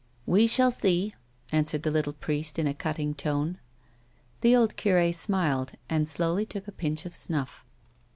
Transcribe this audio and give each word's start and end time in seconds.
"We 0.35 0.47
shall 0.47 0.71
see," 0.71 1.13
answered 1.51 1.83
the 1.83 1.91
little 1.91 2.13
priest 2.13 2.57
in 2.57 2.65
a 2.65 2.73
cutting 2.73 3.13
tone. 3.13 3.59
The 4.41 4.55
old 4.55 4.75
cure 4.75 5.13
smiled 5.13 5.73
and 5.91 6.09
slowly 6.09 6.47
took 6.47 6.67
a 6.67 6.71
pinch 6.71 7.05
of 7.05 7.13
snufiF. 7.13 7.61